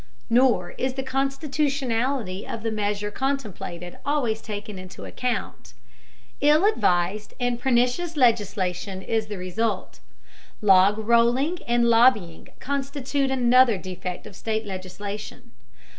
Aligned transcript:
Nor 0.31 0.71
is 0.79 0.95
the 0.95 1.03
constitutionality 1.03 2.47
of 2.47 2.63
the 2.63 2.71
measure 2.71 3.11
contemplated 3.11 3.99
always 4.03 4.41
taken 4.41 4.79
into 4.79 5.05
account. 5.05 5.73
Ill 6.41 6.65
advised 6.65 7.35
and 7.39 7.59
pernicious 7.59 8.17
legislation 8.17 9.03
is 9.03 9.27
the 9.27 9.37
result. 9.37 9.99
Log 10.59 10.97
rolling 10.97 11.59
and 11.67 11.85
lobbying 11.87 12.47
constitute 12.59 13.29
another 13.29 13.77
defect 13.77 14.25
of 14.25 14.35
state 14.35 14.65
legislation. 14.65 15.51